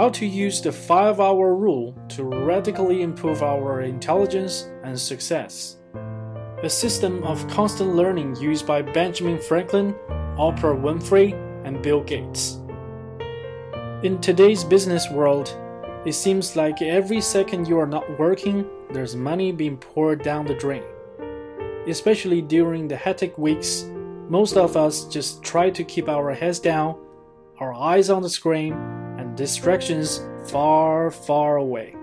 [0.00, 5.76] how to use the 5 hour rule to radically improve our intelligence and success.
[6.62, 9.94] A system of constant learning used by Benjamin Franklin,
[10.38, 11.34] Oprah Winfrey,
[11.66, 12.60] and Bill Gates.
[14.02, 15.54] In today's business world,
[16.06, 18.64] it seems like every second you are not working,
[18.94, 20.84] there's money being poured down the drain.
[21.86, 23.84] Especially during the hectic weeks,
[24.30, 26.96] most of us just try to keep our heads down,
[27.58, 28.72] our eyes on the screen,
[29.36, 31.94] distractions far, far away.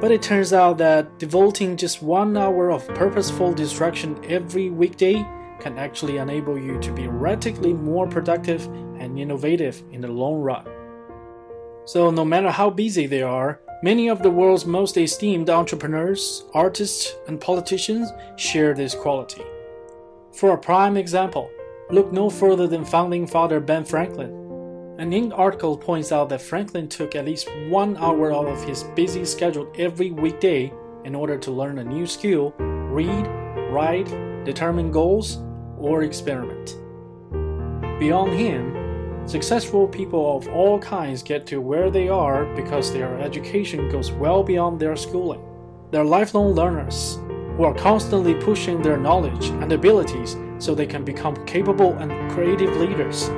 [0.00, 5.24] But it turns out that devoting just one hour of purposeful distraction every weekday
[5.60, 8.66] can actually enable you to be radically more productive
[8.98, 10.66] and innovative in the long run.
[11.84, 17.14] So, no matter how busy they are, many of the world's most esteemed entrepreneurs, artists,
[17.28, 19.42] and politicians share this quality.
[20.32, 21.50] For a prime example,
[21.90, 24.41] look no further than founding father Ben Franklin.
[24.98, 25.32] An Inc.
[25.36, 29.72] article points out that Franklin took at least one hour out of his busy schedule
[29.76, 30.72] every weekday
[31.04, 33.26] in order to learn a new skill, read,
[33.70, 34.06] write,
[34.44, 35.38] determine goals,
[35.78, 36.76] or experiment.
[37.98, 38.82] Beyond him,
[39.24, 44.42] Successful people of all kinds get to where they are because their education goes well
[44.42, 45.40] beyond their schooling.
[45.92, 47.20] They're lifelong learners
[47.56, 52.76] who are constantly pushing their knowledge and abilities so they can become capable and creative
[52.76, 53.28] leaders.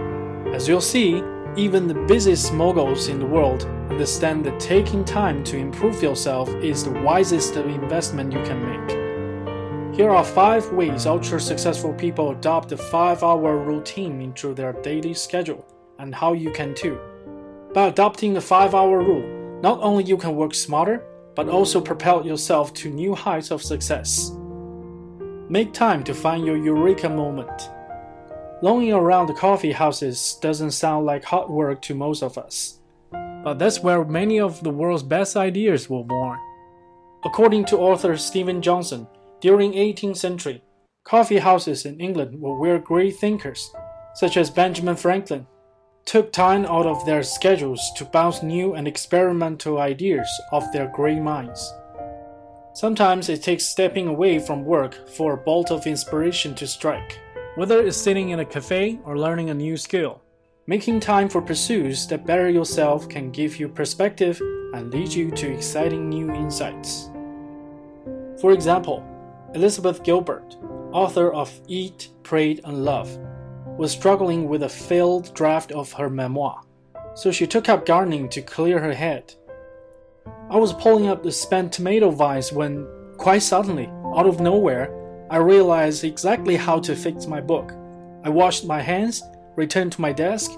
[0.55, 1.23] As you'll see,
[1.57, 6.83] even the busiest moguls in the world understand that taking time to improve yourself is
[6.83, 9.97] the wisest investment you can make.
[9.97, 15.15] Here are five ways ultra successful people adopt the five hour routine into their daily
[15.15, 15.65] schedule
[15.99, 16.99] and how you can too.
[17.73, 21.03] By adopting the 5 hour rule, not only you can work smarter,
[21.35, 24.31] but also propel yourself to new heights of success.
[25.49, 27.71] Make time to find your eureka moment.
[28.65, 32.81] Lounging around the coffee houses doesn't sound like hard work to most of us,
[33.13, 36.39] but that's where many of the world's best ideas were born.
[37.27, 39.07] According to author Steven Johnson,
[39.43, 40.63] during 18th century,
[41.05, 43.71] coffee houses in England were where great thinkers,
[44.15, 45.47] such as Benjamin Franklin,
[46.07, 51.21] took time out of their schedules to bounce new and experimental ideas off their great
[51.21, 51.71] minds.
[52.73, 57.21] Sometimes it takes stepping away from work for a bolt of inspiration to strike,
[57.57, 60.21] whether it's sitting in a cafe or learning a new skill.
[60.67, 64.41] Making time for pursuits that better yourself can give you perspective
[64.73, 67.11] and lead you to exciting new insights.
[68.41, 69.05] For example,
[69.55, 70.57] Elizabeth Gilbert,
[70.91, 73.17] author of Eat, Pray, and Love,
[73.79, 76.63] was struggling with a failed draft of her memoir,
[77.15, 79.35] so she took up gardening to clear her head.
[80.51, 82.87] I was pulling up the spent tomato vines when,
[83.17, 83.87] quite suddenly,
[84.17, 85.04] out of nowhere,
[85.35, 87.73] I realized exactly how to fix my book.
[88.23, 89.21] I washed my hands,
[89.57, 90.53] returned to my desk,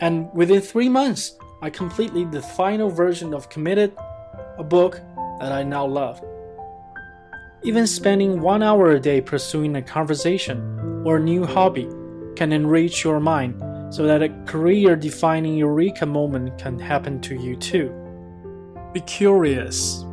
[0.00, 3.96] and within three months, I completed the final version of Committed,
[4.58, 5.00] a book
[5.38, 6.20] that I now love.
[7.62, 11.88] Even spending one hour a day pursuing a conversation or a new hobby
[12.34, 13.62] can enrich your mind
[13.94, 17.94] so that a career defining eureka moment can happen to you too.
[18.92, 20.04] Be curious.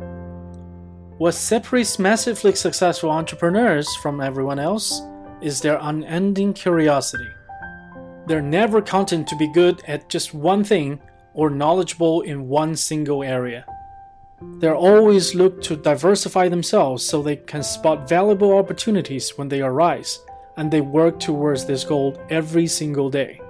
[1.18, 5.00] What separates massively successful entrepreneurs from everyone else
[5.40, 7.30] is their unending curiosity.
[8.26, 11.00] They're never content to be good at just one thing
[11.32, 13.64] or knowledgeable in one single area.
[14.58, 20.20] They always look to diversify themselves so they can spot valuable opportunities when they arise
[20.58, 23.40] and they work towards this goal every single day.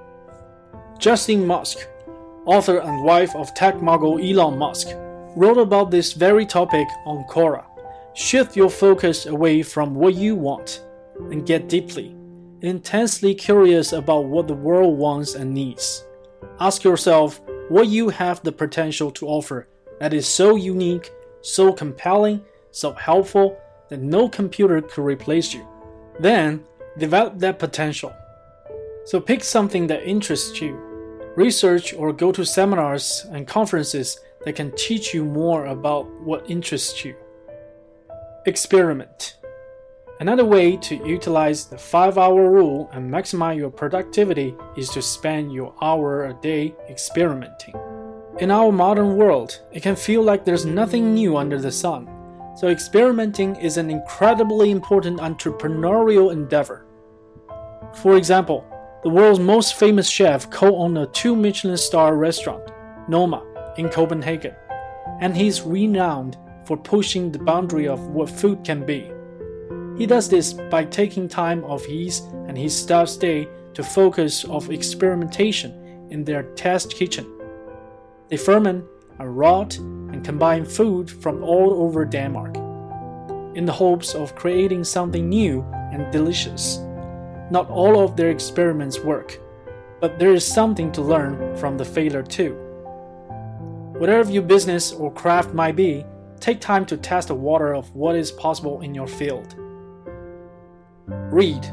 [1.00, 1.78] Justine Musk,
[2.44, 4.86] author and wife of tech mogul Elon Musk,
[5.36, 7.64] wrote about this very topic on Quora.
[8.14, 10.82] Shift your focus away from what you want
[11.30, 12.16] and get deeply,
[12.62, 16.04] intensely curious about what the world wants and needs.
[16.58, 19.68] Ask yourself what you have the potential to offer
[20.00, 21.10] that is so unique,
[21.42, 23.58] so compelling, so helpful
[23.90, 25.66] that no computer could replace you.
[26.18, 26.64] Then
[26.96, 28.14] develop that potential.
[29.04, 30.74] So pick something that interests you.
[31.36, 37.04] Research or go to seminars and conferences that can teach you more about what interests
[37.04, 37.16] you.
[38.46, 39.38] Experiment.
[40.20, 45.52] Another way to utilize the 5 hour rule and maximize your productivity is to spend
[45.52, 47.74] your hour a day experimenting.
[48.38, 52.08] In our modern world, it can feel like there's nothing new under the sun,
[52.56, 56.86] so experimenting is an incredibly important entrepreneurial endeavor.
[57.94, 58.64] For example,
[59.02, 62.70] the world's most famous chef co-owned a two Michelin star restaurant,
[63.08, 63.42] Noma,
[63.78, 64.54] in Copenhagen,
[65.20, 69.10] and he's renowned for pushing the boundary of what food can be.
[69.96, 74.70] He does this by taking time off his and his staff's day to focus of
[74.70, 77.26] experimentation in their test kitchen.
[78.28, 78.84] They ferment
[79.18, 82.56] and rot and combine food from all over Denmark
[83.56, 85.62] in the hopes of creating something new
[85.92, 86.78] and delicious.
[87.50, 89.40] Not all of their experiments work,
[90.00, 92.65] but there is something to learn from the failure too.
[93.98, 96.04] Whatever your business or craft might be,
[96.38, 99.54] take time to test the water of what is possible in your field.
[101.06, 101.64] Read.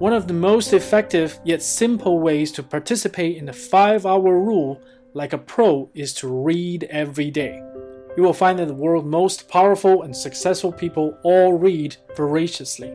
[0.00, 4.80] One of the most effective yet simple ways to participate in the 5 hour rule
[5.14, 7.62] like a pro is to read every day.
[8.16, 12.92] You will find that the world's most powerful and successful people all read voraciously.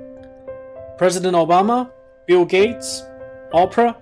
[0.98, 1.90] President Obama,
[2.28, 3.04] Bill Gates,
[3.54, 3.96] Oprah,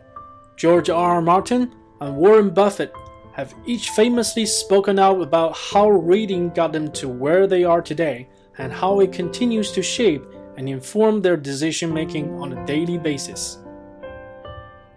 [0.57, 1.17] George R.
[1.17, 1.21] R.
[1.21, 2.91] Martin, and Warren Buffett
[3.39, 8.27] have each famously spoken out about how reading got them to where they are today
[8.57, 10.25] and how it continues to shape
[10.57, 13.59] and inform their decision making on a daily basis.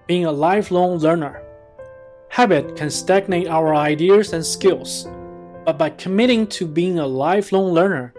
[0.09, 1.41] Being a lifelong learner.
[2.31, 5.07] Habit can stagnate our ideas and skills,
[5.65, 8.13] but by committing to being a lifelong learner,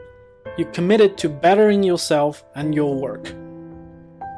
[0.58, 3.34] you committed to bettering yourself and your work.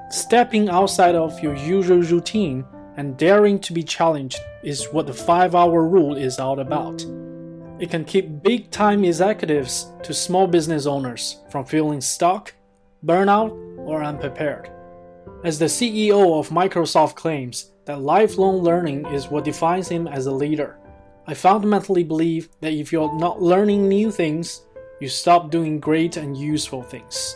[0.10, 2.66] Stepping outside of your usual routine
[2.98, 7.06] and daring to be challenged is what the 5 hour rule is all about.
[7.80, 12.54] It can keep big time executives to small business owners from feeling stuck
[13.06, 14.72] burnout, or unprepared.
[15.44, 20.32] As the CEO of Microsoft claims that lifelong learning is what defines him as a
[20.32, 20.78] leader,
[21.28, 24.64] I fundamentally believe that if you're not learning new things,
[25.00, 27.36] you stop doing great and useful things.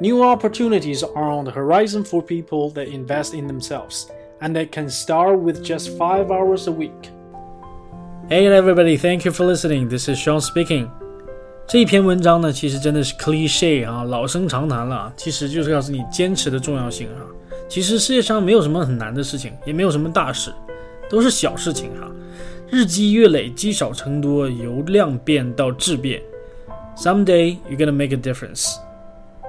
[0.00, 4.10] New opportunities are on the horizon for people that invest in themselves
[4.41, 7.11] and that can start with just 5 hours a week.
[8.29, 9.87] Hey everybody, thank you for listening.
[9.89, 10.89] This is Sean speaking.
[11.67, 15.11] 这篇文章呢，其实真的是 cliche 啊，老生常谈了。
[15.17, 17.25] 其实就是告诉你坚持的重要性哈。
[17.69, 20.53] 其实世界上没有什么很难的事情，也没有什么大事，
[21.09, 22.09] 都是小事情哈。
[22.69, 26.21] 日积月累，积少成多，由量变到质变。
[26.97, 28.75] Someday you're gonna make a difference,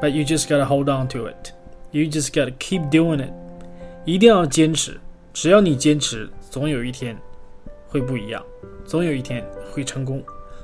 [0.00, 1.52] but you just gotta hold on to it.
[1.90, 3.30] You just gotta keep doing it.
[4.05, 4.99] 一定要坚持，
[5.33, 7.17] 只要你坚持，总有一天
[7.87, 8.43] 会不一样，
[8.85, 10.23] 总有一天会成功。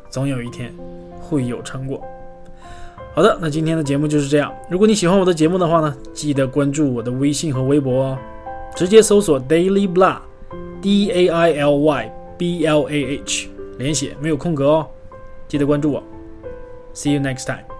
[0.09, 0.73] 总有一天
[1.21, 2.03] 会有成果。
[3.13, 4.51] 好的，那今天的节目就是这样。
[4.67, 8.17] 如果你喜欢我的节目的话呢，记得关注我的微信和微博哦，
[8.75, 14.87] 直接搜索 Daily Blah，D A I L Y B L A H，连写没有空格哦。
[15.47, 16.03] 记得关注我。
[16.95, 17.78] See you next time.